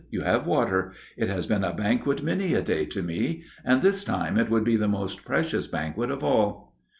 [0.09, 0.93] You have water.
[1.15, 4.63] It has been a banquet many a day to me, and this time it would
[4.63, 6.73] be the most precious banquet of all."